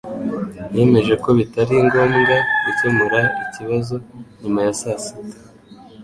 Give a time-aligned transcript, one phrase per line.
[0.75, 3.95] yemeje ko bitari ngombwa gukemura icyo kibazo
[4.41, 5.37] nyuma ya saa sita